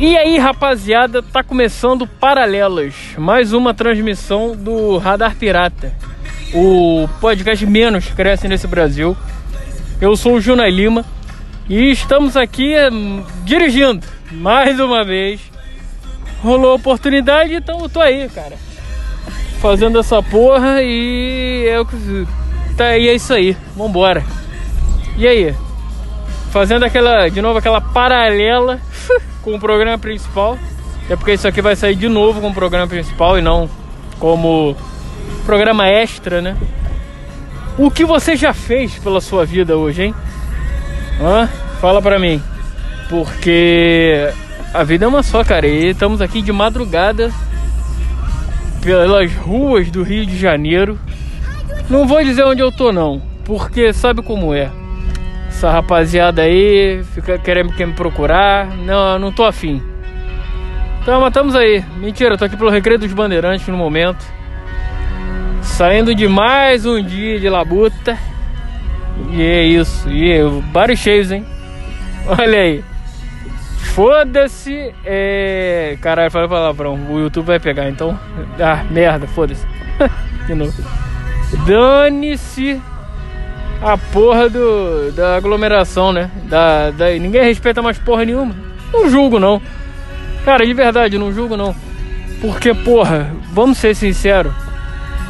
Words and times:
E 0.00 0.16
aí, 0.16 0.38
rapaziada, 0.38 1.20
tá 1.20 1.42
começando 1.42 2.06
Paralelas, 2.06 2.94
mais 3.16 3.52
uma 3.52 3.74
transmissão 3.74 4.54
do 4.54 4.96
Radar 4.96 5.34
Pirata, 5.34 5.92
o 6.54 7.08
podcast 7.20 7.66
menos 7.66 8.06
cresce 8.06 8.46
nesse 8.46 8.68
Brasil. 8.68 9.16
Eu 10.00 10.16
sou 10.16 10.34
o 10.34 10.40
Junai 10.40 10.70
Lima 10.70 11.04
e 11.68 11.90
estamos 11.90 12.36
aqui 12.36 12.76
hum, 12.92 13.24
dirigindo 13.42 14.06
mais 14.30 14.78
uma 14.78 15.04
vez. 15.04 15.40
Rolou 16.44 16.70
a 16.70 16.76
oportunidade, 16.76 17.54
então 17.54 17.80
eu 17.80 17.88
tô 17.88 18.00
aí, 18.00 18.28
cara. 18.28 18.54
Fazendo 19.60 19.98
essa 19.98 20.22
porra 20.22 20.80
e 20.80 21.66
é, 21.66 22.74
tá, 22.76 22.96
e 22.96 23.08
é 23.08 23.14
isso 23.16 23.34
aí. 23.34 23.56
Vambora. 23.76 24.24
E 25.16 25.26
aí? 25.26 25.52
Fazendo 26.52 26.84
aquela, 26.84 27.28
de 27.28 27.42
novo, 27.42 27.58
aquela 27.58 27.80
paralela 27.80 28.80
com 29.42 29.54
o 29.54 29.60
programa 29.60 29.98
principal. 29.98 30.58
É 31.08 31.16
porque 31.16 31.32
isso 31.32 31.48
aqui 31.48 31.62
vai 31.62 31.74
sair 31.74 31.94
de 31.94 32.08
novo 32.08 32.40
com 32.40 32.50
o 32.50 32.54
programa 32.54 32.86
principal 32.86 33.38
e 33.38 33.42
não 33.42 33.68
como 34.18 34.76
programa 35.46 35.86
extra, 35.86 36.42
né? 36.42 36.56
O 37.78 37.90
que 37.90 38.04
você 38.04 38.36
já 38.36 38.52
fez 38.52 38.98
pela 38.98 39.20
sua 39.20 39.44
vida 39.44 39.76
hoje, 39.76 40.02
hein? 40.02 40.14
Hã? 41.20 41.48
Fala 41.80 42.02
pra 42.02 42.18
mim. 42.18 42.42
Porque 43.08 44.30
a 44.74 44.82
vida 44.82 45.04
é 45.04 45.08
uma 45.08 45.22
só, 45.22 45.44
cara. 45.44 45.66
E 45.66 45.90
estamos 45.90 46.20
aqui 46.20 46.42
de 46.42 46.52
madrugada 46.52 47.32
pelas 48.82 49.32
ruas 49.32 49.90
do 49.90 50.02
Rio 50.02 50.26
de 50.26 50.36
Janeiro. 50.36 50.98
Não 51.88 52.06
vou 52.06 52.22
dizer 52.22 52.44
onde 52.44 52.60
eu 52.60 52.70
tô, 52.70 52.92
não. 52.92 53.22
Porque 53.44 53.92
sabe 53.92 54.22
como 54.22 54.52
é. 54.52 54.70
Essa 55.58 55.72
rapaziada 55.72 56.42
aí 56.42 57.02
fica 57.14 57.36
querendo 57.36 57.72
quer 57.72 57.84
me 57.84 57.92
procurar. 57.92 58.64
Não, 58.76 59.18
não 59.18 59.32
tô 59.32 59.44
afim. 59.44 59.82
Então, 61.02 61.20
mas 61.20 61.30
estamos 61.30 61.56
aí. 61.56 61.84
Mentira, 61.96 62.34
eu 62.34 62.38
tô 62.38 62.44
aqui 62.44 62.56
pelo 62.56 62.70
Recreio 62.70 63.00
dos 63.00 63.12
Bandeirantes 63.12 63.66
no 63.66 63.76
momento. 63.76 64.24
Saindo 65.60 66.14
de 66.14 66.28
mais 66.28 66.86
um 66.86 67.02
dia 67.02 67.40
de 67.40 67.48
labuta. 67.48 68.16
E 69.32 69.42
é 69.42 69.64
isso. 69.64 70.08
E 70.08 70.30
é, 70.30 70.44
bares 70.72 71.00
cheios, 71.00 71.32
hein? 71.32 71.44
Olha 72.24 72.60
aí. 72.60 72.84
Foda-se. 73.96 74.94
É... 75.04 75.98
Caralho, 76.00 76.30
falei 76.30 76.48
palavrão. 76.48 76.94
O 77.10 77.18
YouTube 77.18 77.46
vai 77.46 77.58
pegar, 77.58 77.90
então. 77.90 78.16
Ah, 78.60 78.84
merda, 78.88 79.26
foda-se. 79.26 79.66
de 80.46 80.54
novo. 80.54 80.72
Dane-se 81.66 82.80
a 83.82 83.96
porra 83.96 84.48
do, 84.48 85.12
da 85.12 85.36
aglomeração, 85.36 86.12
né? 86.12 86.30
Da, 86.44 86.90
da, 86.90 87.10
ninguém 87.10 87.44
respeita 87.44 87.82
mais 87.82 87.98
porra 87.98 88.24
nenhuma. 88.24 88.54
Não 88.92 89.08
julgo, 89.08 89.38
não. 89.38 89.60
Cara, 90.44 90.64
de 90.64 90.74
verdade, 90.74 91.18
não 91.18 91.32
julgo, 91.32 91.56
não. 91.56 91.74
Porque, 92.40 92.72
porra, 92.72 93.30
vamos 93.52 93.78
ser 93.78 93.94
sinceros. 93.94 94.52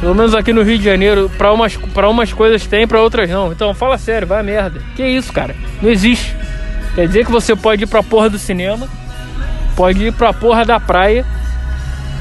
Pelo 0.00 0.14
menos 0.14 0.34
aqui 0.34 0.52
no 0.52 0.62
Rio 0.62 0.78
de 0.78 0.84
Janeiro, 0.84 1.30
pra 1.36 1.52
umas, 1.52 1.76
pra 1.76 2.08
umas 2.08 2.32
coisas 2.32 2.64
tem, 2.66 2.86
pra 2.86 3.00
outras 3.00 3.28
não. 3.28 3.50
Então, 3.52 3.74
fala 3.74 3.98
sério, 3.98 4.28
vai 4.28 4.42
merda. 4.42 4.80
Que 4.94 5.04
isso, 5.04 5.32
cara? 5.32 5.56
Não 5.82 5.90
existe. 5.90 6.36
Quer 6.94 7.06
dizer 7.06 7.24
que 7.24 7.32
você 7.32 7.56
pode 7.56 7.84
ir 7.84 7.86
pra 7.86 8.02
porra 8.02 8.30
do 8.30 8.38
cinema, 8.38 8.88
pode 9.76 10.06
ir 10.06 10.12
pra 10.12 10.32
porra 10.32 10.64
da 10.64 10.80
praia, 10.80 11.24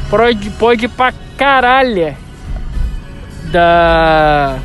pode, 0.10 0.50
pode 0.52 0.86
ir 0.86 0.90
pra 0.90 1.14
caralho 1.38 2.16
da. 3.52 4.58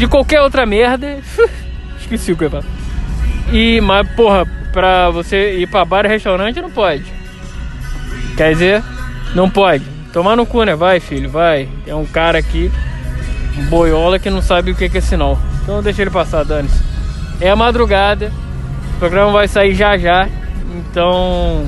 De 0.00 0.08
qualquer 0.08 0.40
outra 0.40 0.64
merda. 0.64 1.18
Esqueci 2.00 2.32
o 2.32 2.36
que 2.36 2.44
eu 2.44 2.46
ia 2.46 2.50
falar. 2.50 2.64
E, 3.52 3.80
mas, 3.82 4.08
porra, 4.12 4.46
pra 4.72 5.10
você 5.10 5.58
ir 5.58 5.68
pra 5.68 5.84
bar 5.84 6.06
e 6.06 6.08
restaurante 6.08 6.60
não 6.60 6.70
pode. 6.70 7.04
Quer 8.34 8.52
dizer, 8.54 8.82
não 9.34 9.50
pode. 9.50 9.84
Tomar 10.10 10.36
no 10.36 10.46
cu, 10.46 10.64
né? 10.64 10.74
Vai, 10.74 11.00
filho, 11.00 11.28
vai. 11.28 11.68
Tem 11.84 11.92
um 11.92 12.06
cara 12.06 12.38
aqui, 12.38 12.72
um 13.58 13.64
boiola, 13.66 14.18
que 14.18 14.30
não 14.30 14.40
sabe 14.40 14.70
o 14.70 14.74
que 14.74 14.90
é 14.96 15.00
sinal. 15.02 15.38
Então 15.62 15.82
deixa 15.82 16.00
ele 16.00 16.10
passar, 16.10 16.44
dane-se. 16.44 16.82
É 17.38 17.50
a 17.50 17.56
madrugada, 17.56 18.32
o 18.96 18.98
programa 18.98 19.30
vai 19.32 19.48
sair 19.48 19.74
já 19.74 19.98
já. 19.98 20.26
Então, 20.74 21.66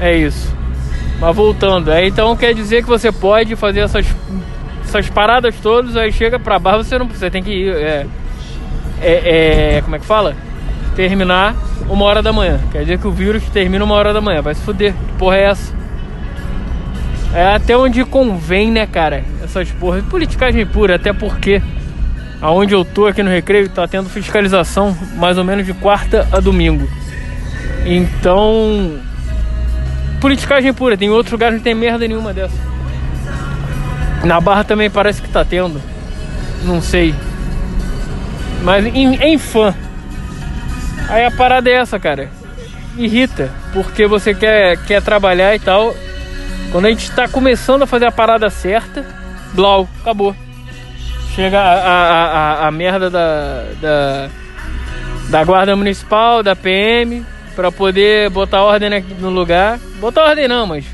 é 0.00 0.16
isso. 0.16 0.52
Mas 1.20 1.36
voltando, 1.36 1.92
aí 1.92 2.08
então 2.08 2.34
quer 2.34 2.54
dizer 2.54 2.82
que 2.82 2.88
você 2.88 3.12
pode 3.12 3.54
fazer 3.54 3.80
essas, 3.80 4.06
essas 4.90 5.08
paradas 5.08 5.54
todas, 5.62 5.96
aí 5.96 6.12
chega 6.12 6.38
pra 6.38 6.58
bar, 6.58 6.76
você 6.76 6.98
não 6.98 7.06
você 7.06 7.30
tem 7.30 7.42
que 7.42 7.50
ir. 7.50 7.68
É, 7.76 8.06
é, 9.00 9.76
é- 9.76 9.82
como 9.82 9.94
é 9.94 9.98
que 10.00 10.04
fala? 10.04 10.34
Terminar 10.96 11.54
uma 11.88 12.04
hora 12.04 12.20
da 12.20 12.32
manhã. 12.32 12.60
Quer 12.72 12.80
dizer 12.80 12.98
que 12.98 13.06
o 13.06 13.12
vírus 13.12 13.42
termina 13.50 13.84
uma 13.84 13.94
hora 13.94 14.12
da 14.12 14.20
manhã. 14.20 14.42
Vai 14.42 14.54
se 14.54 14.62
fuder. 14.62 14.92
Que 14.92 15.12
porra 15.16 15.36
é 15.36 15.42
essa? 15.44 15.72
É 17.32 17.54
até 17.54 17.76
onde 17.76 18.04
convém, 18.04 18.72
né, 18.72 18.84
cara? 18.86 19.24
Essas 19.42 19.70
porras. 19.70 20.04
Politicagem 20.04 20.66
pura, 20.66 20.96
até 20.96 21.12
porque 21.12 21.62
aonde 22.42 22.74
eu 22.74 22.84
tô 22.84 23.06
aqui 23.06 23.22
no 23.22 23.30
Recreio 23.30 23.68
tá 23.68 23.86
tendo 23.86 24.08
fiscalização 24.08 24.96
mais 25.14 25.38
ou 25.38 25.44
menos 25.44 25.64
de 25.64 25.72
quarta 25.72 26.28
a 26.32 26.40
domingo. 26.40 26.88
Então. 27.86 28.98
Politicagem 30.20 30.74
pura, 30.74 30.98
tem 30.98 31.08
outros 31.08 31.32
lugares 31.32 31.54
que 31.54 31.58
não 31.58 31.64
tem 31.64 31.74
merda 31.74 32.06
nenhuma 32.06 32.34
dessa. 32.34 32.69
Na 34.24 34.40
Barra 34.40 34.64
também 34.64 34.90
parece 34.90 35.22
que 35.22 35.28
tá 35.28 35.44
tendo. 35.44 35.80
Não 36.64 36.80
sei. 36.80 37.14
Mas 38.62 38.84
em, 38.86 39.14
em 39.16 39.38
fã. 39.38 39.74
Aí 41.08 41.24
a 41.24 41.30
parada 41.30 41.70
é 41.70 41.74
essa, 41.74 41.98
cara. 41.98 42.30
Irrita. 42.96 43.50
Porque 43.72 44.06
você 44.06 44.34
quer, 44.34 44.76
quer 44.84 45.02
trabalhar 45.02 45.54
e 45.54 45.58
tal. 45.58 45.94
Quando 46.70 46.86
a 46.86 46.90
gente 46.90 47.10
tá 47.12 47.26
começando 47.26 47.82
a 47.82 47.86
fazer 47.86 48.06
a 48.06 48.12
parada 48.12 48.48
certa, 48.50 49.04
blau, 49.54 49.88
acabou. 50.00 50.36
Chega 51.34 51.58
a, 51.58 51.72
a, 51.74 52.64
a, 52.64 52.68
a 52.68 52.70
merda 52.70 53.08
da, 53.08 53.64
da, 53.80 54.28
da 55.30 55.44
guarda 55.44 55.74
municipal, 55.74 56.42
da 56.42 56.54
PM, 56.54 57.24
pra 57.56 57.72
poder 57.72 58.30
botar 58.30 58.62
ordem 58.62 59.02
no 59.18 59.30
lugar. 59.30 59.78
Botar 60.00 60.24
ordem 60.24 60.46
não, 60.46 60.66
mas 60.66 60.84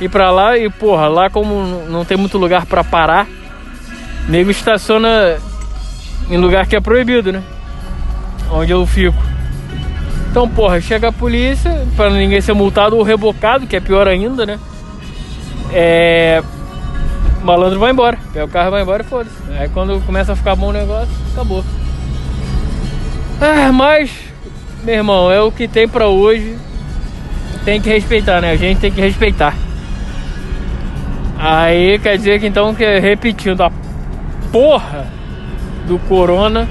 ir 0.00 0.08
pra 0.08 0.30
lá 0.30 0.56
e, 0.58 0.68
porra, 0.68 1.08
lá 1.08 1.30
como 1.30 1.84
não 1.88 2.04
tem 2.04 2.16
muito 2.16 2.38
lugar 2.38 2.66
pra 2.66 2.84
parar, 2.84 3.26
nego 4.28 4.50
estaciona 4.50 5.38
em 6.30 6.36
lugar 6.36 6.66
que 6.66 6.76
é 6.76 6.80
proibido, 6.80 7.32
né? 7.32 7.42
Onde 8.50 8.72
eu 8.72 8.86
fico. 8.86 9.16
Então, 10.30 10.48
porra, 10.48 10.80
chega 10.80 11.08
a 11.08 11.12
polícia, 11.12 11.86
pra 11.96 12.10
ninguém 12.10 12.40
ser 12.40 12.52
multado 12.52 12.96
ou 12.96 13.02
rebocado, 13.02 13.66
que 13.66 13.76
é 13.76 13.80
pior 13.80 14.06
ainda, 14.06 14.44
né? 14.44 14.58
É. 15.72 16.42
O 17.40 17.46
malandro 17.46 17.78
vai 17.78 17.92
embora. 17.92 18.18
Pega 18.32 18.44
o 18.44 18.48
carro 18.48 18.70
vai 18.70 18.82
embora 18.82 19.02
e 19.02 19.06
foda-se. 19.06 19.36
Aí 19.58 19.68
quando 19.68 20.04
começa 20.04 20.32
a 20.32 20.36
ficar 20.36 20.54
bom 20.54 20.68
o 20.68 20.72
negócio, 20.72 21.08
acabou. 21.32 21.64
Ah, 23.40 23.72
mas, 23.72 24.10
meu 24.84 24.94
irmão, 24.94 25.30
é 25.30 25.40
o 25.40 25.50
que 25.50 25.66
tem 25.66 25.88
pra 25.88 26.06
hoje. 26.06 26.58
Tem 27.64 27.80
que 27.80 27.88
respeitar, 27.88 28.40
né? 28.40 28.50
A 28.50 28.56
gente 28.56 28.80
tem 28.80 28.92
que 28.92 29.00
respeitar. 29.00 29.54
Aí 31.38 31.98
quer 31.98 32.16
dizer 32.16 32.40
que 32.40 32.46
então, 32.46 32.74
que 32.74 32.98
repetindo, 32.98 33.62
a 33.62 33.70
porra 34.50 35.06
do 35.86 35.98
corona 36.00 36.66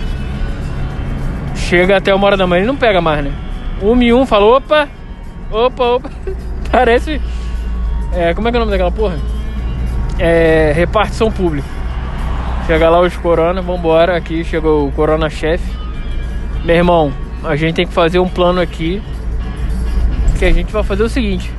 chega 1.55 1.97
até 1.97 2.13
uma 2.13 2.25
hora 2.27 2.37
da 2.37 2.47
manhã. 2.47 2.61
Ele 2.61 2.67
não 2.67 2.75
pega 2.75 3.01
mais, 3.01 3.23
né? 3.23 3.31
Um 3.81 4.01
e 4.01 4.13
um 4.13 4.25
falou, 4.25 4.57
opa, 4.57 4.87
opa, 5.51 5.83
opa. 5.83 6.09
Parece. 6.71 7.21
É, 8.13 8.33
como 8.33 8.47
é 8.47 8.51
que 8.51 8.57
é 8.57 8.59
o 8.59 8.61
nome 8.61 8.71
daquela 8.71 8.91
porra? 8.91 9.17
É, 10.17 10.71
repartição 10.75 11.31
pública. 11.31 11.67
Chega 12.65 12.89
lá 12.89 12.99
os 13.01 13.15
corona, 13.17 13.61
vambora. 13.61 14.17
Aqui 14.17 14.43
chegou 14.43 14.87
o 14.87 14.91
corona 14.91 15.29
chefe. 15.29 15.69
Meu 16.63 16.75
irmão, 16.75 17.13
a 17.43 17.55
gente 17.55 17.75
tem 17.75 17.85
que 17.85 17.93
fazer 17.93 18.19
um 18.19 18.27
plano 18.27 18.59
aqui. 18.59 19.01
Que 20.39 20.45
a 20.45 20.51
gente 20.51 20.71
vai 20.73 20.83
fazer 20.83 21.03
o 21.03 21.09
seguinte: 21.09 21.51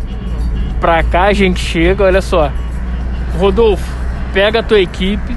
pra 0.81 1.03
cá 1.03 1.25
a 1.25 1.33
gente 1.33 1.61
chega, 1.61 2.05
olha 2.05 2.21
só. 2.21 2.51
Rodolfo, 3.37 3.85
pega 4.33 4.61
a 4.61 4.63
tua 4.63 4.81
equipe, 4.81 5.37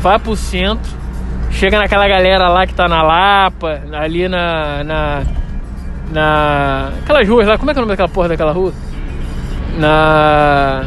vai 0.00 0.18
pro 0.18 0.34
centro, 0.36 0.90
chega 1.50 1.78
naquela 1.78 2.06
galera 2.08 2.48
lá 2.48 2.66
que 2.66 2.74
tá 2.74 2.88
na 2.88 3.02
Lapa, 3.02 3.80
ali 3.92 4.28
na. 4.28 4.82
na. 4.84 5.22
na 6.10 6.88
aquelas 7.02 7.28
ruas 7.28 7.46
lá, 7.46 7.58
como 7.58 7.70
é 7.70 7.74
que 7.74 7.78
é 7.78 7.82
o 7.82 7.84
nome 7.86 7.92
daquela 7.92 8.08
porra 8.08 8.28
daquela 8.28 8.52
rua? 8.52 8.72
Na. 9.78 10.84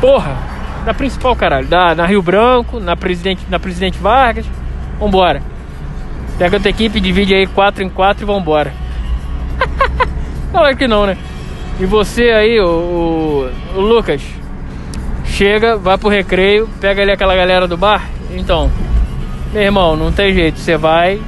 Porra! 0.00 0.36
Na 0.84 0.92
principal, 0.92 1.36
caralho. 1.36 1.66
Da, 1.68 1.94
na 1.94 2.06
Rio 2.06 2.20
Branco, 2.22 2.80
na 2.80 2.96
Presidente, 2.96 3.46
na 3.48 3.58
Presidente 3.60 3.98
Vargas. 3.98 4.44
Vambora. 4.98 5.40
Pega 6.38 6.56
a 6.56 6.60
tua 6.60 6.70
equipe, 6.70 6.98
divide 7.00 7.34
aí 7.34 7.46
4 7.46 7.84
em 7.84 7.88
4 7.88 8.24
e 8.24 8.26
vambora. 8.26 8.72
Claro 10.50 10.76
que 10.76 10.86
não, 10.86 11.06
né? 11.06 11.16
E 11.80 11.86
você 11.86 12.24
aí, 12.30 12.60
o, 12.60 12.66
o- 12.66 13.50
o 13.76 13.80
Lucas, 13.80 14.20
chega, 15.32 15.76
vai 15.76 15.98
pro 15.98 16.08
recreio, 16.08 16.68
pega 16.80 17.02
ali 17.02 17.12
aquela 17.12 17.34
galera 17.34 17.66
do 17.66 17.76
bar. 17.76 18.08
Então, 18.30 18.70
meu 19.52 19.62
irmão, 19.62 19.96
não 19.96 20.12
tem 20.12 20.32
jeito. 20.32 20.58
Você 20.58 20.76
vai 20.76 21.20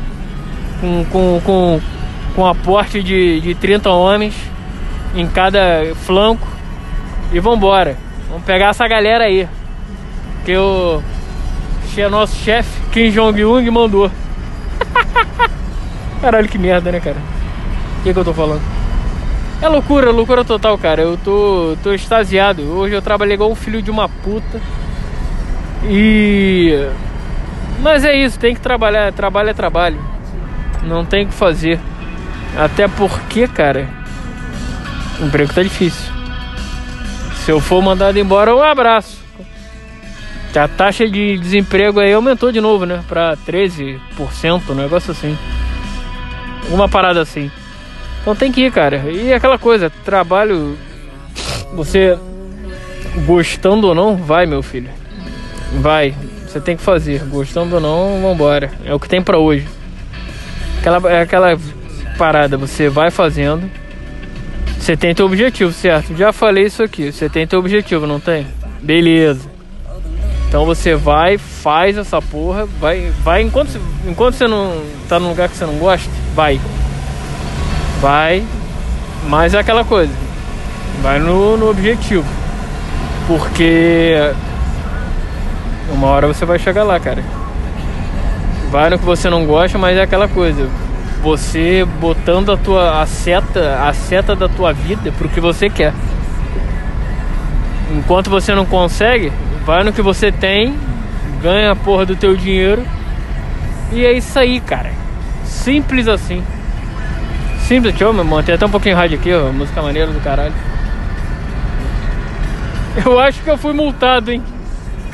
com, 0.81 1.05
com, 1.11 1.41
com 1.45 1.81
com 2.35 2.45
aporte 2.45 3.03
de, 3.03 3.41
de 3.41 3.55
30 3.55 3.91
homens 3.91 4.35
em 5.15 5.27
cada 5.27 5.95
flanco 5.95 6.47
e 7.33 7.39
vambora. 7.39 7.97
Vamos 8.29 8.45
pegar 8.45 8.71
essa 8.71 8.87
galera 8.89 9.25
aí. 9.25 9.49
Que 10.45 10.57
o 10.57 11.01
nosso 12.11 12.37
chefe, 12.37 12.81
Kim 12.91 13.11
Jong-un, 13.11 13.71
mandou. 13.71 14.11
Caralho, 16.21 16.49
que 16.49 16.59
merda, 16.59 16.91
né, 16.91 17.01
cara? 17.01 17.17
O 18.01 18.03
que, 18.03 18.13
que 18.13 18.19
eu 18.19 18.25
tô 18.25 18.35
falando? 18.35 18.74
É 19.65 19.69
loucura, 19.69 20.11
loucura 20.11 20.45
total, 20.45 20.77
cara. 20.77 21.01
Eu 21.01 21.17
tô, 21.17 21.75
tô 21.83 21.95
extasiado. 21.95 22.65
Hoje 22.65 22.95
eu 22.95 23.01
trabalhei 23.01 23.33
igual 23.33 23.51
um 23.51 23.55
filho 23.55 23.81
de 23.81 23.91
uma 23.91 24.11
puta. 24.11 24.61
E. 25.85 26.87
Mas 27.81 28.05
é 28.05 28.15
isso, 28.15 28.39
tem 28.39 28.55
que 28.55 28.61
trabalhar. 28.61 29.11
Trabalho 29.15 29.49
é 29.49 29.55
trabalho. 29.55 29.99
Não 30.83 31.03
tem 31.03 31.25
o 31.25 31.29
que 31.29 31.33
fazer. 31.33 31.81
Até 32.59 32.87
porque, 32.89 33.49
cara, 33.49 33.89
o 35.19 35.25
emprego 35.25 35.55
tá 35.55 35.63
difícil. 35.63 36.13
Se 37.37 37.51
eu 37.51 37.59
for 37.59 37.81
mandado 37.81 38.19
embora, 38.19 38.55
um 38.55 38.63
abraço. 38.63 39.19
A 40.55 40.69
taxa 40.69 41.09
de 41.09 41.39
desemprego 41.39 42.01
aí 42.01 42.13
aumentou 42.13 42.53
de 42.53 42.61
novo, 42.61 42.85
né? 42.85 43.03
Pra 43.09 43.35
13%, 43.35 43.99
um 44.69 44.75
negócio 44.75 45.11
assim. 45.11 45.39
Uma 46.69 46.87
parada 46.87 47.23
assim. 47.23 47.51
Então 48.25 48.35
tem 48.35 48.51
que 48.51 48.63
ir, 48.63 48.73
cara. 48.73 48.97
E 49.11 49.35
aquela 49.35 49.59
coisa, 49.59 49.93
trabalho. 50.03 50.79
Você 51.75 52.19
gostando 53.27 53.89
ou 53.89 53.95
não, 53.95 54.17
vai, 54.17 54.47
meu 54.47 54.63
filho. 54.63 54.89
Vai. 55.75 56.15
Você 56.47 56.59
tem 56.59 56.75
que 56.75 56.83
fazer. 56.83 57.23
Gostando 57.25 57.75
ou 57.75 57.81
não, 57.83 58.23
vambora. 58.23 58.71
É 58.83 58.95
o 58.95 58.99
que 58.99 59.11
tem 59.11 59.21
para 59.21 59.37
hoje. 59.37 59.69
Aquela, 60.79 61.13
é 61.13 61.21
aquela 61.21 61.59
parada, 62.17 62.57
você 62.57 62.89
vai 62.89 63.11
fazendo. 63.11 63.71
Você 64.79 64.97
tem 64.97 65.15
teu 65.15 65.27
objetivo, 65.27 65.71
certo? 65.71 66.17
Já 66.17 66.33
falei 66.33 66.65
isso 66.65 66.83
aqui. 66.83 67.13
Você 67.13 67.29
tem 67.29 67.47
teu 67.47 67.59
objetivo, 67.59 68.07
não 68.07 68.19
tem? 68.19 68.47
Beleza. 68.81 69.51
Então 70.49 70.65
você 70.65 70.95
vai, 70.95 71.37
faz 71.37 71.99
essa 71.99 72.23
porra, 72.23 72.65
vai, 72.65 73.13
vai 73.23 73.43
enquanto, 73.43 73.79
enquanto 74.07 74.37
você 74.37 74.47
não 74.47 74.83
tá 75.09 75.19
num 75.21 75.29
lugar 75.29 75.51
que 75.51 75.57
você 75.57 75.67
não 75.67 75.75
gosta, 75.75 76.09
vai. 76.35 76.59
Vai, 78.05 78.45
mas 79.31 79.55
é 79.55 79.59
aquela 79.59 79.83
coisa. 79.83 80.13
Vai 81.01 81.19
no, 81.19 81.57
no 81.57 81.71
objetivo. 81.71 82.23
Porque 83.27 84.15
uma 85.91 86.09
hora 86.09 86.27
você 86.27 86.45
vai 86.45 86.59
chegar 86.59 86.83
lá, 86.83 87.01
cara. 87.01 87.25
Vai 88.71 88.91
no 88.91 88.99
que 88.99 89.07
você 89.07 89.31
não 89.31 89.47
gosta, 89.47 89.79
mas 89.79 89.97
é 89.97 90.03
aquela 90.03 90.29
coisa. 90.29 90.69
Você 91.23 91.83
botando 91.99 92.53
a 92.53 92.59
tua 92.59 93.01
a 93.01 93.07
seta, 93.07 93.83
a 93.83 93.95
seta 93.95 94.37
da 94.37 94.51
tua 94.51 94.75
vida 94.75 95.11
pro 95.13 95.27
que 95.31 95.41
você 95.41 95.71
quer. 95.71 95.95
Enquanto 97.91 98.29
você 98.29 98.55
não 98.55 98.67
consegue, 98.67 99.33
vai 99.65 99.83
no 99.83 99.95
que 99.95 100.03
você 100.03 100.31
tem, 100.31 100.77
ganha 101.41 101.71
a 101.71 101.77
porra 101.77 102.05
do 102.05 102.15
teu 102.15 102.37
dinheiro. 102.37 102.85
E 103.91 104.05
é 104.05 104.13
isso 104.13 104.39
aí, 104.39 104.61
cara. 104.61 104.93
Simples 105.43 106.07
assim. 106.07 106.45
Simples, 107.65 107.95
deixa 107.95 108.05
eu 108.05 108.13
manter 108.13 108.53
até 108.53 108.67
um 108.67 108.71
pouquinho 108.71 108.95
rádio 108.95 109.19
aqui, 109.19 109.33
ó. 109.33 109.51
Música 109.51 109.81
maneira 109.81 110.13
do 110.13 110.21
caralho. 110.21 110.53
Eu 113.05 113.19
acho 113.19 113.43
que 113.43 113.49
eu 113.49 113.57
fui 113.57 113.73
multado, 113.73 114.31
hein? 114.31 114.43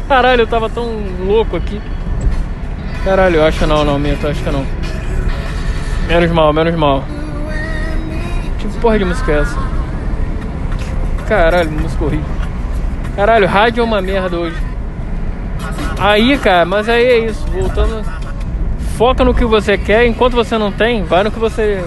Caralho, 0.09 0.43
eu 0.43 0.47
tava 0.49 0.69
tão 0.69 0.85
louco 1.25 1.57
aqui. 1.57 1.81
Caralho, 3.05 3.37
eu 3.37 3.45
acho 3.47 3.65
não, 3.69 3.85
não, 3.85 4.01
minto, 4.01 4.27
acho 4.27 4.43
que 4.43 4.51
não. 4.51 4.67
Menos 6.09 6.31
mal, 6.33 6.53
menos 6.53 6.75
mal. 6.75 7.05
Que 8.59 8.67
porra 8.81 8.99
de 8.99 9.05
música 9.05 9.31
é 9.31 9.39
essa? 9.39 9.59
Caralho, 11.29 11.71
música 11.71 12.05
horrível. 12.05 12.27
Caralho, 13.15 13.47
rádio 13.47 13.81
é 13.81 13.85
uma 13.85 14.03
merda 14.03 14.37
hoje. 14.37 14.57
Aí, 16.01 16.37
cara, 16.37 16.65
mas 16.65 16.89
aí 16.89 17.05
é 17.05 17.19
isso. 17.27 17.47
Voltando. 17.47 18.05
Foca 18.99 19.25
no 19.25 19.33
que 19.33 19.45
você 19.45 19.79
quer. 19.79 20.05
Enquanto 20.05 20.35
você 20.35 20.59
não 20.59 20.73
tem, 20.73 21.05
vai 21.05 21.23
no 21.23 21.31
que 21.31 21.39
você 21.39 21.83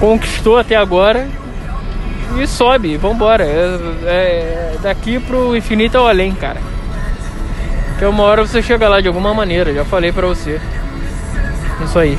conquistou 0.00 0.58
até 0.58 0.74
agora. 0.74 1.28
E 2.36 2.46
sobe, 2.46 2.96
vambora. 2.96 3.44
É, 3.44 3.78
é 4.04 4.76
daqui 4.82 5.20
pro 5.20 5.56
infinito 5.56 5.98
ao 5.98 6.08
além, 6.08 6.34
cara. 6.34 6.60
Que 7.98 8.04
uma 8.06 8.22
hora 8.24 8.46
você 8.46 8.62
chega 8.62 8.88
lá 8.88 9.00
de 9.00 9.08
alguma 9.08 9.34
maneira, 9.34 9.74
já 9.74 9.84
falei 9.84 10.10
pra 10.10 10.26
você. 10.26 10.60
Isso 11.84 11.98
aí. 11.98 12.18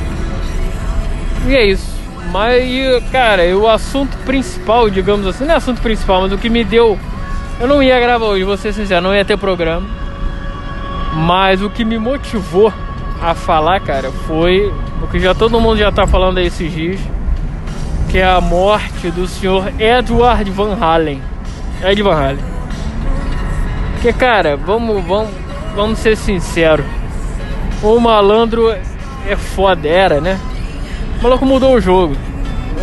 E 1.46 1.56
é 1.56 1.66
isso. 1.66 1.92
Mas, 2.30 2.64
cara, 3.10 3.42
o 3.56 3.68
assunto 3.68 4.16
principal, 4.18 4.88
digamos 4.88 5.26
assim, 5.26 5.44
não 5.44 5.54
é 5.54 5.56
assunto 5.56 5.82
principal, 5.82 6.22
mas 6.22 6.32
o 6.32 6.38
que 6.38 6.48
me 6.48 6.64
deu. 6.64 6.98
Eu 7.60 7.68
não 7.68 7.82
ia 7.82 7.98
gravar 8.00 8.26
hoje, 8.26 8.44
vou 8.44 8.56
ser 8.56 8.72
sincero, 8.72 9.02
não 9.02 9.14
ia 9.14 9.24
ter 9.24 9.36
programa. 9.36 9.86
Mas 11.14 11.62
o 11.62 11.68
que 11.68 11.84
me 11.84 11.98
motivou 11.98 12.72
a 13.20 13.34
falar, 13.34 13.80
cara, 13.80 14.10
foi 14.26 14.72
o 15.02 15.06
que 15.08 15.20
já 15.20 15.34
todo 15.34 15.60
mundo 15.60 15.78
já 15.78 15.92
tá 15.92 16.06
falando 16.06 16.38
aí 16.38 16.46
esses 16.46 16.72
dias, 16.72 17.00
que 18.12 18.18
é 18.18 18.26
a 18.26 18.42
morte 18.42 19.10
do 19.10 19.26
senhor 19.26 19.72
Edward 19.80 20.50
Van 20.50 20.76
Halen. 20.78 21.22
Ed 21.82 22.02
Van 22.02 22.12
Halen. 22.14 22.44
Porque, 23.94 24.12
cara, 24.12 24.54
vamos, 24.54 25.02
vamos, 25.02 25.30
vamos 25.74 25.98
ser 25.98 26.14
sinceros. 26.14 26.84
O 27.82 27.98
malandro 27.98 28.70
é 29.26 29.34
foda, 29.34 29.88
era, 29.88 30.20
né? 30.20 30.38
O 31.18 31.22
maluco 31.22 31.46
mudou 31.46 31.74
o 31.74 31.80
jogo. 31.80 32.14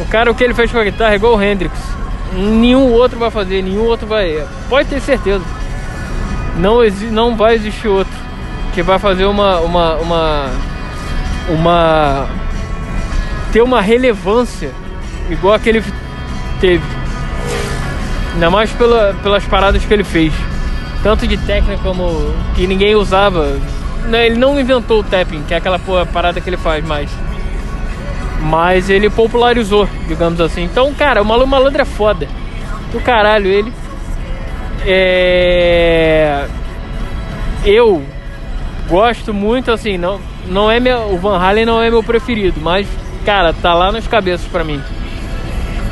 O 0.01 0.05
cara, 0.09 0.31
o 0.31 0.33
que 0.33 0.43
ele 0.43 0.55
fez 0.55 0.71
com 0.71 0.79
a 0.79 0.83
guitarra 0.83 1.13
é 1.13 1.17
igual 1.17 1.35
o 1.35 1.43
Hendrix. 1.43 1.77
Nenhum 2.33 2.91
outro 2.91 3.19
vai 3.19 3.29
fazer, 3.29 3.61
nenhum 3.61 3.85
outro 3.85 4.07
vai. 4.07 4.43
Pode 4.67 4.89
ter 4.89 4.99
certeza. 4.99 5.45
Não, 6.57 6.83
exi... 6.83 7.05
não 7.05 7.37
vai 7.37 7.53
existir 7.53 7.87
outro 7.87 8.17
que 8.73 8.81
vai 8.81 8.97
fazer 8.97 9.25
uma. 9.25 9.59
uma. 9.59 9.95
uma. 9.97 10.49
uma 11.49 12.27
ter 13.51 13.61
uma 13.61 13.79
relevância 13.79 14.71
igual 15.29 15.53
a 15.53 15.59
que 15.59 15.69
ele 15.69 15.83
teve. 16.59 16.83
Ainda 18.33 18.49
mais 18.49 18.71
pela, 18.71 19.15
pelas 19.21 19.43
paradas 19.45 19.83
que 19.83 19.93
ele 19.93 20.03
fez 20.03 20.33
tanto 21.03 21.27
de 21.27 21.37
técnica 21.37 21.81
como 21.81 22.33
que 22.55 22.67
ninguém 22.67 22.95
usava. 22.95 23.57
Né, 24.05 24.27
ele 24.27 24.37
não 24.37 24.59
inventou 24.59 24.99
o 24.99 25.03
tapping, 25.03 25.43
que 25.43 25.53
é 25.53 25.57
aquela 25.57 25.79
parada 26.11 26.39
que 26.39 26.49
ele 26.49 26.57
faz 26.57 26.85
mais. 26.85 27.09
Mas 28.41 28.89
ele 28.89 29.09
popularizou, 29.09 29.87
digamos 30.07 30.39
assim. 30.39 30.63
Então, 30.63 30.93
cara, 30.93 31.21
o 31.21 31.25
Malu 31.25 31.45
Malandro 31.45 31.81
é 31.81 31.85
foda. 31.85 32.27
Do 32.91 32.99
caralho, 33.01 33.47
ele. 33.47 33.73
É. 34.85 36.47
Eu 37.65 38.01
gosto 38.87 39.33
muito, 39.33 39.71
assim, 39.71 39.97
não, 39.97 40.19
não 40.47 40.71
é 40.71 40.79
meu. 40.79 41.13
O 41.13 41.17
Van 41.17 41.37
Halen 41.37 41.65
não 41.65 41.81
é 41.81 41.89
meu 41.89 42.01
preferido, 42.01 42.59
mas, 42.61 42.87
cara, 43.25 43.53
tá 43.53 43.73
lá 43.73 43.91
nas 43.91 44.07
cabeças 44.07 44.47
pra 44.47 44.63
mim. 44.63 44.81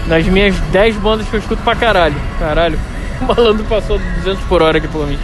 Nas 0.07 0.25
minhas 0.25 0.57
10 0.71 0.97
bandas 0.97 1.27
que 1.27 1.35
eu 1.35 1.39
escuto 1.39 1.61
pra 1.63 1.75
caralho. 1.75 2.15
Caralho. 2.39 2.79
O 3.19 3.25
malandro 3.25 3.65
passou 3.65 3.97
200 3.97 4.43
por 4.43 4.61
hora 4.61 4.77
aqui 4.77 4.87
por 4.87 5.07
mim. 5.07 5.17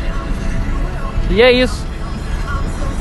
E 1.30 1.44
é 1.44 1.52
isso. 1.52 1.86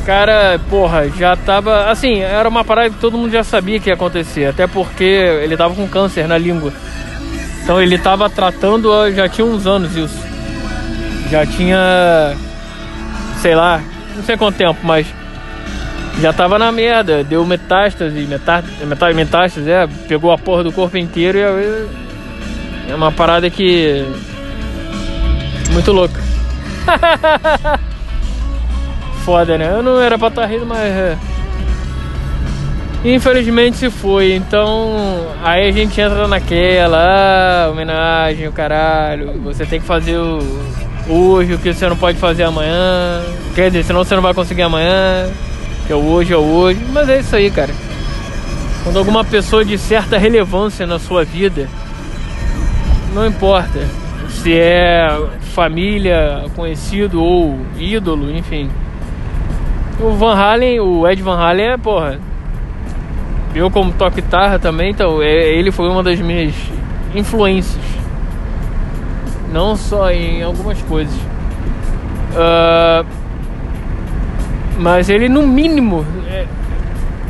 Cara, 0.05 0.61
porra, 0.69 1.09
já 1.09 1.37
tava. 1.37 1.91
Assim, 1.91 2.21
era 2.21 2.49
uma 2.49 2.65
parada 2.65 2.91
que 2.91 2.99
todo 2.99 3.17
mundo 3.17 3.33
já 3.33 3.43
sabia 3.43 3.81
que 3.81 3.89
ia 3.89 3.95
acontecer. 3.95 4.47
Até 4.47 4.67
porque 4.67 5.05
ele 5.05 5.57
tava 5.57 5.75
com 5.75 5.89
câncer 5.89 6.27
na 6.27 6.37
língua. 6.37 6.73
Então 7.63 7.81
ele 7.81 7.97
tava 7.97 8.29
tratando 8.29 8.91
já 9.13 9.29
tinha 9.29 9.47
uns 9.47 9.67
anos 9.67 9.97
isso. 9.97 10.21
Já 11.31 11.47
tinha. 11.47 12.37
Sei 13.41 13.55
lá, 13.55 13.81
não 14.17 14.25
sei 14.25 14.37
quanto 14.37 14.57
tempo, 14.57 14.79
mas. 14.83 15.07
Já 16.23 16.33
tava 16.33 16.57
na 16.57 16.71
merda, 16.71 17.25
deu 17.25 17.45
metástase, 17.45 18.21
metástase, 18.21 19.13
metástase, 19.13 19.69
é, 19.69 19.89
pegou 20.07 20.31
a 20.31 20.39
porra 20.39 20.63
do 20.63 20.71
corpo 20.71 20.97
inteiro 20.97 21.37
e 21.37 21.43
é 22.89 22.95
uma 22.95 23.11
parada 23.11 23.51
que 23.51 24.07
muito 25.73 25.91
louco. 25.91 26.15
Foda, 29.25 29.59
né? 29.59 29.73
Eu 29.73 29.83
não 29.83 30.01
era 30.01 30.17
pra 30.17 30.29
estar 30.29 30.43
tá 30.43 30.47
rindo, 30.47 30.65
mas. 30.65 30.79
É. 30.79 31.19
Infelizmente 33.05 33.79
se 33.79 33.91
foi, 33.91 34.33
então 34.33 35.27
aí 35.43 35.69
a 35.69 35.73
gente 35.73 36.01
entra 36.01 36.29
naquela 36.29 37.67
ah, 37.67 37.69
homenagem, 37.69 38.47
o 38.47 38.53
caralho. 38.53 39.41
Você 39.43 39.67
tem 39.67 39.81
que 39.81 39.87
fazer 39.87 40.19
o, 40.19 40.39
hoje 41.09 41.55
o 41.55 41.59
que 41.59 41.75
você 41.75 41.89
não 41.89 41.97
pode 41.97 42.17
fazer 42.19 42.45
amanhã. 42.45 43.25
Quer 43.57 43.73
dizer, 43.73 43.83
senão 43.83 44.05
você 44.05 44.15
não 44.15 44.23
vai 44.23 44.33
conseguir 44.33 44.63
amanhã. 44.63 45.29
É 45.93 45.95
hoje 45.95 46.33
é 46.33 46.37
hoje. 46.39 46.81
Mas 46.91 47.07
é 47.07 47.19
isso 47.19 47.37
aí, 47.37 47.51
cara. 47.51 47.71
Quando 48.83 48.99
alguma 48.99 49.23
pessoa 49.23 49.63
de 49.63 49.77
certa 49.77 50.17
relevância 50.17 50.87
na 50.87 50.99
sua 50.99 51.23
vida, 51.23 51.69
não 53.15 53.27
importa 53.27 53.79
se 54.31 54.59
é 54.59 55.07
família, 55.55 56.47
conhecido 56.57 57.23
ou 57.23 57.59
ídolo, 57.79 58.35
enfim. 58.35 58.71
O 60.01 60.13
Van 60.13 60.35
Halen, 60.35 60.81
o 60.81 61.07
Ed 61.07 61.23
Van 61.23 61.39
Halen 61.39 61.73
é, 61.73 61.77
porra. 61.77 62.19
eu 63.55 63.71
como 63.71 63.93
toco 63.93 64.17
guitarra 64.17 64.59
também, 64.59 64.93
então 64.93 65.21
é, 65.21 65.51
ele 65.51 65.71
foi 65.71 65.91
uma 65.91 66.03
das 66.03 66.19
minhas 66.19 66.55
influências. 67.15 67.85
Não 69.53 69.77
só 69.77 70.11
em 70.11 70.43
algumas 70.43 70.81
coisas. 70.81 71.15
Uh, 72.33 73.22
mas 74.83 75.09
ele 75.09 75.29
no 75.29 75.47
mínimo 75.47 76.05
é, 76.29 76.45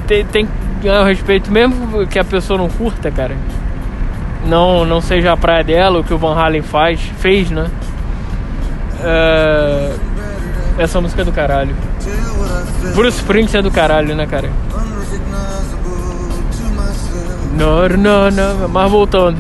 tem, 0.07 0.25
tem 0.25 0.47
que 0.47 0.53
ganhar 0.83 1.03
o 1.03 1.05
respeito 1.05 1.53
mesmo 1.53 2.07
que 2.07 2.19
a 2.19 2.25
pessoa 2.25 2.59
não 2.59 2.69
curta, 2.69 3.11
cara. 3.11 3.37
Não, 4.47 4.85
não 4.85 5.01
seja 5.01 5.33
a 5.33 5.37
praia 5.37 5.63
dela, 5.63 6.01
o 6.01 6.05
que 6.05 6.13
o 6.13 6.19
Van 6.19 6.35
Halen 6.35 6.63
faz, 6.63 7.01
fez, 7.19 7.51
né? 7.51 7.71
Uh, 8.99 10.01
essa 10.79 11.01
música 11.01 11.23
é 11.23 11.25
do 11.25 11.33
caralho. 11.33 11.77
Bruce 12.95 13.19
Springsteen 13.19 13.61
é 13.61 13.63
do 13.63 13.71
caralho, 13.71 14.15
né, 14.17 14.27
cara? 14.27 14.51
Não, 17.57 17.89
não, 17.89 18.31
não. 18.31 18.69
Mas 18.69 18.91
voltando. 18.91 19.39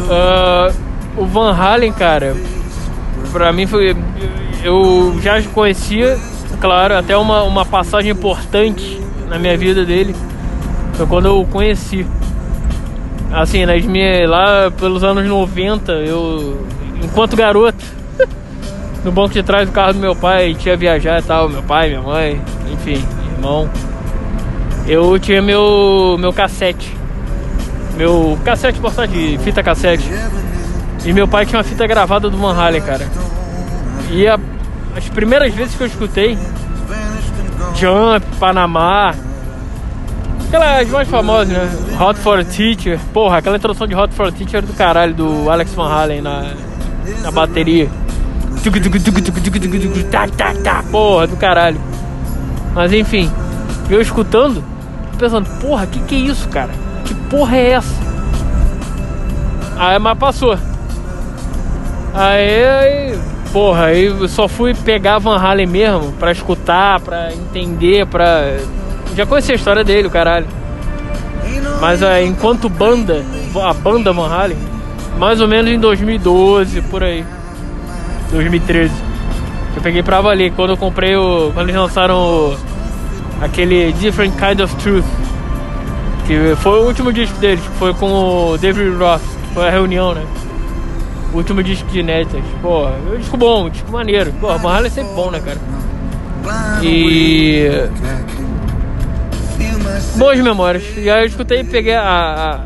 Uh, 0.00 0.74
o 1.16 1.26
Van 1.26 1.52
Halen, 1.52 1.92
cara, 1.92 2.34
pra 3.32 3.52
mim 3.52 3.66
foi. 3.66 3.96
Eu 4.62 5.18
já 5.20 5.42
conhecia, 5.42 6.18
claro, 6.60 6.96
até 6.96 7.16
uma, 7.16 7.42
uma 7.42 7.64
passagem 7.64 8.10
importante 8.10 9.00
na 9.28 9.38
minha 9.38 9.56
vida 9.56 9.84
dele. 9.84 10.14
Foi 10.94 11.06
quando 11.06 11.26
eu 11.26 11.40
o 11.40 11.46
conheci. 11.46 12.06
Assim, 13.32 13.66
nas 13.66 13.84
minhas, 13.84 14.28
lá 14.28 14.70
pelos 14.70 15.04
anos 15.04 15.26
90, 15.26 15.92
eu, 15.92 16.66
enquanto 17.02 17.36
garoto, 17.36 17.84
no 19.04 19.12
banco 19.12 19.34
de 19.34 19.42
trás 19.42 19.68
do 19.68 19.72
carro 19.72 19.92
do 19.92 19.98
meu 19.98 20.16
pai, 20.16 20.54
tinha 20.54 20.76
viajar 20.76 21.20
e 21.20 21.22
tal, 21.22 21.48
meu 21.48 21.62
pai, 21.62 21.88
minha 21.88 22.00
mãe, 22.02 22.40
enfim, 22.72 23.04
irmão. 23.36 23.68
Eu 24.86 25.18
tinha 25.18 25.42
meu 25.42 26.16
meu 26.18 26.32
cassete. 26.32 26.96
Meu 27.96 28.38
cassete 28.44 28.80
portátil, 28.80 29.38
fita 29.40 29.62
cassete. 29.62 30.08
E 31.04 31.12
meu 31.12 31.28
pai 31.28 31.44
tinha 31.44 31.58
uma 31.58 31.64
fita 31.64 31.86
gravada 31.86 32.30
do 32.30 32.36
Van 32.38 32.54
Halen, 32.54 32.80
cara. 32.80 33.06
E 34.10 34.26
a, 34.26 34.38
as 34.98 35.08
primeiras 35.08 35.54
vezes 35.54 35.76
que 35.76 35.82
eu 35.82 35.86
escutei 35.86 36.36
Jump, 37.76 38.26
Panamá, 38.40 39.14
aquelas 40.48 40.88
mais 40.88 41.08
famosas, 41.08 41.48
né? 41.48 41.70
Hot 42.00 42.18
for 42.18 42.40
a 42.40 42.44
Teacher. 42.44 42.98
Porra, 43.12 43.38
aquela 43.38 43.56
introdução 43.56 43.86
de 43.86 43.94
Hot 43.94 44.12
for 44.12 44.26
a 44.26 44.32
Teacher 44.32 44.60
do 44.60 44.72
caralho, 44.72 45.14
do 45.14 45.48
Alex 45.48 45.72
Van 45.74 45.88
Halen 45.88 46.20
na, 46.20 46.52
na 47.22 47.30
bateria. 47.30 47.88
Porra, 50.90 51.28
do 51.28 51.36
caralho. 51.36 51.80
Mas 52.74 52.92
enfim, 52.92 53.30
eu 53.88 54.00
escutando, 54.00 54.64
pensando, 55.16 55.48
porra, 55.60 55.86
que 55.86 56.00
que 56.00 56.16
é 56.16 56.18
isso, 56.18 56.48
cara? 56.48 56.70
Que 57.04 57.14
porra 57.14 57.56
é 57.56 57.70
essa? 57.70 57.94
Aí, 59.76 59.98
mas 60.00 60.18
passou. 60.18 60.58
Aí, 62.14 62.64
aí 62.64 63.37
porra, 63.52 63.86
aí 63.86 64.06
eu 64.06 64.28
só 64.28 64.48
fui 64.48 64.74
pegar 64.74 65.18
Van 65.18 65.36
Halen 65.36 65.66
mesmo 65.66 66.12
pra 66.12 66.32
escutar, 66.32 67.00
pra 67.00 67.32
entender, 67.32 68.06
pra. 68.06 68.58
Já 69.16 69.26
conheci 69.26 69.52
a 69.52 69.54
história 69.54 69.84
dele, 69.84 70.08
o 70.08 70.10
caralho. 70.10 70.46
Mas 71.80 72.02
aí, 72.02 72.26
enquanto 72.26 72.68
banda, 72.68 73.24
a 73.62 73.72
banda 73.72 74.12
Van 74.12 74.28
Halen, 74.28 74.58
mais 75.18 75.40
ou 75.40 75.48
menos 75.48 75.70
em 75.70 75.78
2012, 75.78 76.82
por 76.82 77.02
aí. 77.02 77.24
2013. 78.30 78.92
Eu 79.76 79.82
peguei 79.82 80.02
pra 80.02 80.20
valer 80.20 80.52
quando 80.52 80.70
eu 80.70 80.76
comprei 80.76 81.16
o. 81.16 81.50
Quando 81.52 81.68
eles 81.68 81.80
lançaram 81.80 82.16
o, 82.16 82.56
aquele 83.40 83.92
Different 83.92 84.34
Kind 84.34 84.60
of 84.60 84.74
Truth. 84.76 85.04
Que 86.26 86.54
foi 86.56 86.80
o 86.80 86.84
último 86.84 87.12
disco 87.12 87.38
deles, 87.38 87.60
que 87.60 87.78
foi 87.78 87.94
com 87.94 88.50
o 88.50 88.58
David 88.58 88.94
Roth, 88.96 89.22
foi 89.54 89.66
a 89.66 89.70
reunião, 89.70 90.12
né? 90.14 90.26
O 91.32 91.36
último 91.36 91.62
disco 91.62 91.88
de 91.90 92.00
inéditas. 92.00 92.42
Pô, 92.62 92.86
é 92.86 93.14
um 93.14 93.18
disco 93.18 93.36
bom, 93.36 93.66
um 93.66 93.70
disco 93.70 93.90
maneiro. 93.92 94.32
Pô, 94.40 94.56
Van 94.58 94.70
Halen 94.70 94.86
é 94.86 94.90
sempre 94.90 95.14
bom, 95.14 95.30
né, 95.30 95.40
cara? 95.40 95.58
E. 96.82 97.88
Boas 100.16 100.38
memórias. 100.40 100.84
E 100.96 101.08
aí 101.10 101.22
eu 101.22 101.26
escutei 101.26 101.60
e 101.60 101.64
peguei 101.64 101.94
a, 101.94 102.62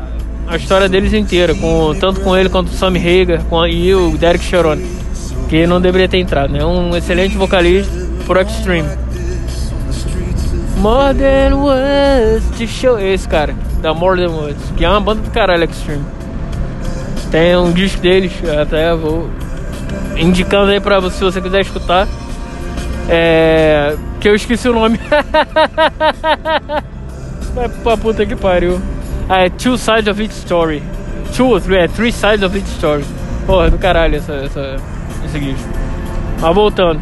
a, 0.47 0.53
a, 0.53 0.57
história 0.57 0.87
deles 0.87 1.13
inteira, 1.13 1.53
com, 1.53 1.93
tanto 1.99 2.21
com 2.21 2.35
ele 2.35 2.49
quanto 2.49 2.69
o 2.69 2.73
Sammy 2.73 2.99
Hagar 2.99 3.43
com, 3.45 3.65
e 3.67 3.93
o 3.93 4.17
Derek 4.17 4.43
Sharon 4.43 4.77
que 5.53 5.67
não 5.67 5.79
deveria 5.79 6.09
ter 6.09 6.17
entrado, 6.17 6.51
né? 6.51 6.65
Um 6.65 6.95
excelente 6.95 7.37
vocalista 7.37 7.93
por 8.25 8.37
Extreme. 8.37 8.89
More 10.77 11.13
Than 11.13 11.55
Words 11.57 12.57
to 12.57 12.65
Show. 12.65 12.99
Esse 12.99 13.29
cara, 13.29 13.53
da 13.79 13.93
More 13.93 14.19
Than 14.19 14.31
Words, 14.31 14.71
que 14.75 14.83
é 14.83 14.89
uma 14.89 14.99
banda 14.99 15.21
do 15.21 15.29
caralho 15.29 15.65
Extreme. 15.65 16.03
Tem 17.33 17.57
um 17.57 17.71
disco 17.71 17.99
deles, 17.99 18.31
até 18.61 18.93
vou 18.93 19.27
indicando 20.15 20.71
aí 20.71 20.79
pra 20.79 20.99
você 20.99 21.17
se 21.17 21.23
você 21.23 21.41
quiser 21.41 21.61
escutar. 21.61 22.07
É. 23.09 23.97
Que 24.21 24.29
eu 24.29 24.35
esqueci 24.35 24.69
o 24.69 24.73
nome. 24.73 24.99
Vai 27.55 27.67
pra 27.69 27.97
puta 27.97 28.23
que 28.23 28.35
pariu. 28.35 28.79
Ah, 29.27 29.45
é 29.45 29.49
Two 29.49 29.79
Sides 29.79 30.07
of 30.07 30.21
Each 30.21 30.31
Story. 30.35 30.83
Two 31.35 31.49
or 31.49 31.59
three, 31.59 31.77
é 31.77 31.87
Three 31.87 32.11
Sides 32.11 32.43
of 32.43 32.55
Each 32.55 32.69
Story. 32.69 33.03
Porra, 33.47 33.71
do 33.71 33.79
caralho 33.79 34.17
essa, 34.17 34.33
essa, 34.33 34.75
seguinte. 35.31 35.65
Mas 36.39 36.53
voltando. 36.53 36.99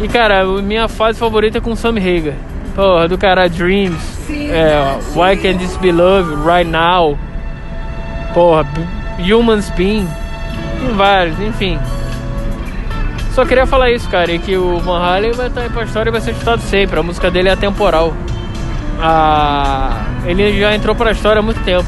E 0.00 0.08
cara, 0.08 0.42
minha 0.62 0.88
fase 0.88 1.18
favorita 1.18 1.58
é 1.58 1.60
com 1.60 1.76
Sam 1.76 1.98
Hagar. 1.98 2.32
Porra, 2.74 3.06
do 3.06 3.18
cara 3.18 3.46
Dreams. 3.46 4.30
É, 4.30 4.96
Why 5.14 5.36
Can't 5.36 5.58
This 5.58 5.76
Be 5.76 5.92
Love? 5.92 6.34
Right 6.50 6.70
Now. 6.70 7.18
Porra, 8.32 8.64
Human 9.18 9.58
Spin. 9.58 10.08
Tem 10.80 10.94
vários, 10.94 11.38
enfim. 11.40 11.78
Só 13.32 13.44
queria 13.44 13.66
falar 13.66 13.90
isso, 13.90 14.08
cara, 14.08 14.32
e 14.32 14.38
que 14.38 14.56
o 14.56 14.78
Van 14.80 14.98
Halen 14.98 15.32
vai 15.32 15.46
estar 15.46 15.60
aí 15.60 15.68
pra 15.68 15.84
história 15.84 16.10
e 16.10 16.12
vai 16.12 16.20
ser 16.20 16.32
escutado 16.32 16.60
sempre. 16.60 16.98
A 16.98 17.02
música 17.02 17.30
dele 17.30 17.48
é 17.48 17.52
atemporal. 17.52 18.12
Ah, 19.00 20.02
ele 20.26 20.58
já 20.58 20.74
entrou 20.74 20.94
pra 20.94 21.12
história 21.12 21.38
há 21.38 21.42
muito 21.42 21.62
tempo. 21.62 21.86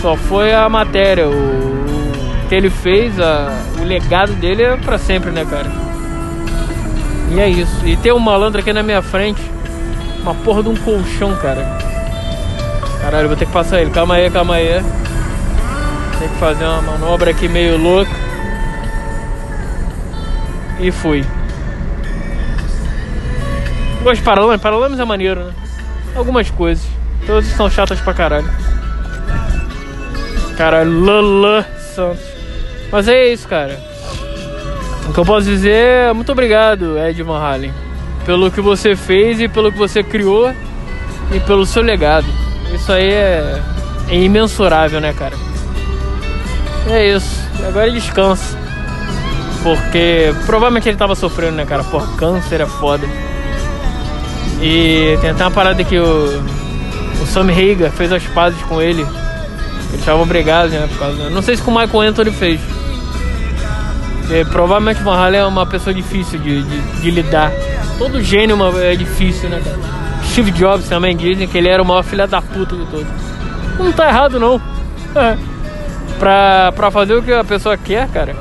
Só 0.00 0.16
foi 0.16 0.52
a 0.52 0.68
matéria, 0.68 1.28
o 1.28 2.48
que 2.48 2.54
ele 2.54 2.70
fez, 2.70 3.20
a, 3.20 3.48
o 3.80 3.84
legado 3.84 4.32
dele 4.32 4.62
é 4.62 4.76
pra 4.76 4.98
sempre, 4.98 5.30
né, 5.30 5.44
cara? 5.44 5.70
E 7.30 7.38
é 7.38 7.48
isso. 7.48 7.86
E 7.86 7.96
tem 7.96 8.10
um 8.12 8.18
malandro 8.18 8.60
aqui 8.60 8.72
na 8.72 8.82
minha 8.82 9.02
frente, 9.02 9.40
uma 10.22 10.34
porra 10.34 10.62
de 10.62 10.68
um 10.70 10.76
colchão, 10.76 11.36
cara. 11.36 11.78
Caralho, 13.02 13.28
vou 13.28 13.36
ter 13.36 13.46
que 13.46 13.52
passar 13.52 13.80
ele. 13.80 13.90
Calma 13.90 14.14
aí, 14.14 14.30
calma 14.30 14.54
aí. 14.54 14.82
Tem 16.20 16.28
que 16.28 16.36
fazer 16.36 16.64
uma 16.64 16.82
manobra 16.82 17.30
aqui 17.30 17.48
meio 17.48 17.78
louca. 17.78 18.10
E 20.78 20.92
fui. 20.92 21.24
Gosto 24.02 24.16
de 24.16 24.22
paralamas. 24.22 24.60
Paralamas 24.60 25.00
é 25.00 25.04
maneiro, 25.06 25.44
né? 25.44 25.52
Algumas 26.14 26.50
coisas. 26.50 26.86
Todas 27.26 27.46
são 27.46 27.70
chatas 27.70 27.98
pra 28.00 28.12
caralho. 28.12 28.50
Caralho, 30.58 31.00
Lala 31.00 31.66
Santos. 31.94 32.22
Mas 32.92 33.08
é 33.08 33.32
isso, 33.32 33.48
cara. 33.48 33.80
O 35.08 35.12
que 35.14 35.20
eu 35.20 35.24
posso 35.24 35.46
dizer 35.46 35.72
é 35.72 36.12
muito 36.12 36.30
obrigado, 36.32 36.98
Ed 36.98 37.22
Van 37.22 37.40
Halen, 37.40 37.72
pelo 38.26 38.50
que 38.50 38.60
você 38.60 38.94
fez 38.94 39.40
e 39.40 39.48
pelo 39.48 39.72
que 39.72 39.78
você 39.78 40.02
criou 40.02 40.54
e 41.32 41.40
pelo 41.40 41.64
seu 41.64 41.82
legado. 41.82 42.26
Isso 42.74 42.92
aí 42.92 43.10
é, 43.10 43.62
é 44.10 44.16
imensurável, 44.16 45.00
né, 45.00 45.14
cara? 45.14 45.49
É 46.90 47.14
isso. 47.14 47.40
Agora 47.66 47.90
descansa. 47.90 48.58
Porque 49.62 50.34
provavelmente 50.46 50.88
ele 50.88 50.96
tava 50.96 51.14
sofrendo, 51.14 51.52
né, 51.52 51.64
cara? 51.64 51.84
Porra, 51.84 52.06
câncer 52.16 52.60
é 52.60 52.66
foda. 52.66 53.06
E 54.60 55.16
tem 55.20 55.30
até 55.30 55.44
uma 55.44 55.50
parada 55.50 55.84
que 55.84 55.98
o, 55.98 56.42
o 57.22 57.26
Sam 57.26 57.50
Hager 57.50 57.90
fez 57.90 58.12
as 58.12 58.24
pazes 58.24 58.60
com 58.62 58.80
ele. 58.80 59.02
Eles 59.02 60.00
estavam 60.00 60.26
brigados, 60.26 60.72
né? 60.72 60.86
Por 60.88 60.98
causa... 60.98 61.30
Não 61.30 61.42
sei 61.42 61.56
se 61.56 61.62
com 61.62 61.70
o 61.70 61.78
Michael 61.78 62.00
Anthony 62.08 62.30
fez. 62.30 62.60
É, 64.30 64.44
provavelmente 64.44 65.00
o 65.00 65.04
Van 65.04 65.16
Halen 65.16 65.40
é 65.40 65.46
uma 65.46 65.66
pessoa 65.66 65.92
difícil 65.92 66.38
de, 66.38 66.62
de, 66.62 66.80
de 67.00 67.10
lidar. 67.10 67.52
Todo 67.98 68.22
gênio 68.22 68.56
é 68.78 68.94
difícil, 68.94 69.48
né, 69.48 69.60
cara? 69.62 69.78
Steve 70.30 70.52
Jobs 70.52 70.88
também 70.88 71.16
dizem 71.16 71.46
que 71.48 71.58
ele 71.58 71.68
era 71.68 71.82
o 71.82 71.86
maior 71.86 72.02
filho 72.02 72.26
da 72.26 72.40
puta 72.40 72.76
de 72.76 72.86
todos. 72.86 73.06
Não 73.78 73.92
tá 73.92 74.08
errado, 74.08 74.38
não. 74.38 74.60
Pra, 76.20 76.70
pra 76.76 76.90
fazer 76.90 77.14
o 77.14 77.22
que 77.22 77.32
a 77.32 77.42
pessoa 77.42 77.76
quer, 77.76 78.06
cara. 78.08 78.36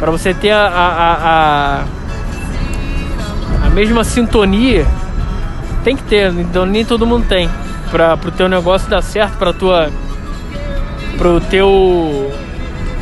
Pra 0.00 0.10
você 0.10 0.32
ter 0.32 0.50
a, 0.50 0.66
a, 0.66 1.82
a, 3.62 3.66
a 3.66 3.70
mesma 3.70 4.02
sintonia, 4.02 4.86
tem 5.84 5.94
que 5.94 6.02
ter. 6.02 6.32
Então 6.32 6.64
nem 6.64 6.84
todo 6.84 7.06
mundo 7.06 7.26
tem. 7.28 7.48
Pra, 7.90 8.16
pro 8.16 8.32
teu 8.32 8.48
negócio 8.48 8.88
dar 8.88 9.02
certo, 9.02 9.36
pra 9.36 9.52
tua. 9.52 9.90
Pro 11.16 11.40
teu 11.42 12.32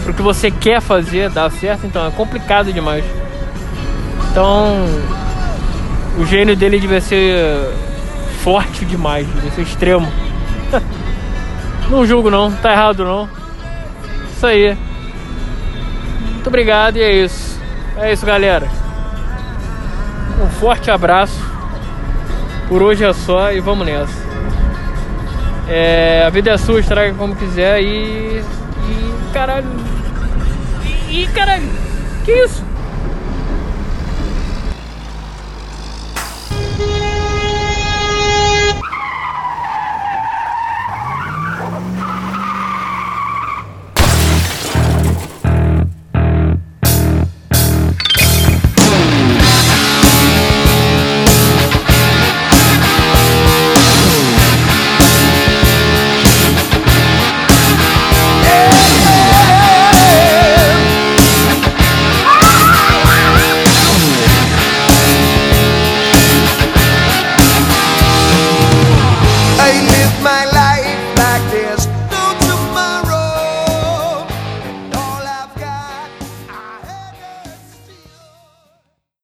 pro 0.04 0.14
que 0.14 0.22
você 0.22 0.50
quer 0.50 0.80
fazer 0.80 1.28
dar 1.30 1.50
certo, 1.50 1.86
então 1.86 2.06
é 2.06 2.10
complicado 2.10 2.72
demais. 2.72 3.04
Então, 4.30 4.86
o 6.18 6.24
gênio 6.24 6.54
dele 6.54 6.78
devia 6.78 7.00
ser 7.00 7.68
forte 8.42 8.84
demais, 8.84 9.26
devia 9.26 9.50
ser 9.50 9.62
extremo. 9.62 10.06
não 11.90 12.06
julgo 12.06 12.30
não, 12.30 12.52
tá 12.52 12.70
errado 12.70 13.04
não. 13.04 13.45
Isso 14.36 14.46
aí. 14.46 14.76
Muito 16.34 16.46
obrigado 16.48 16.98
e 16.98 17.02
é 17.02 17.10
isso. 17.10 17.58
É 17.96 18.12
isso, 18.12 18.26
galera. 18.26 18.68
Um 20.38 20.46
forte 20.60 20.90
abraço. 20.90 21.40
Por 22.68 22.82
hoje 22.82 23.02
é 23.02 23.14
só 23.14 23.50
e 23.50 23.60
vamos 23.60 23.86
nessa. 23.86 24.12
É, 25.66 26.22
a 26.26 26.28
vida 26.28 26.50
é 26.50 26.58
sua, 26.58 26.80
estraga 26.80 27.14
como 27.14 27.34
quiser 27.34 27.80
e. 27.80 28.42
E 28.42 29.32
caralho. 29.32 29.68
E, 31.08 31.26
caralho. 31.28 31.70
Que 32.26 32.32
isso? 32.32 32.62